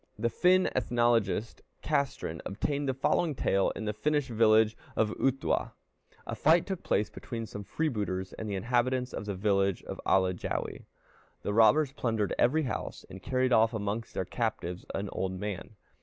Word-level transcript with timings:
The 0.17 0.31
Finn 0.31 0.67
ethnologist 0.75 1.61
Castrén 1.83 2.41
obtained 2.43 2.89
the 2.89 2.93
following 2.95 3.35
tale 3.35 3.69
in 3.75 3.85
the 3.85 3.93
Finnish 3.93 4.29
village 4.29 4.75
of 4.95 5.11
Uhtuwa: 5.11 5.73
A 6.25 6.33
fight 6.33 6.65
took 6.65 6.81
place 6.81 7.11
between 7.11 7.45
some 7.45 7.63
freebooters 7.63 8.33
and 8.33 8.49
the 8.49 8.55
inhabitants 8.55 9.13
of 9.13 9.25
the 9.27 9.35
village 9.35 9.83
of 9.83 10.01
Alajäwi. 10.07 10.85
The 11.43 11.53
robbers 11.53 11.91
plundered 11.91 12.33
every 12.39 12.63
house, 12.63 13.05
and 13.11 13.21
carried 13.21 13.53
off 13.53 13.75
amongst 13.75 14.15
their 14.15 14.25
captives 14.25 14.85
an 14.95 15.07
old 15.11 15.33
man. 15.33 15.75